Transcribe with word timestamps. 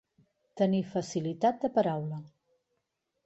Tenir 0.61 0.79
facilitat 0.93 1.61
de 1.65 1.71
paraula. 1.77 2.19